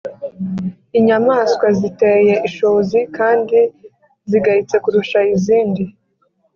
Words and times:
inyamaswa 0.97 1.65
ziteye 1.79 2.35
ishozi 2.47 2.99
kandi 3.17 3.59
zigayitse 4.29 4.75
kurusha 4.83 5.19
izindi, 5.35 5.83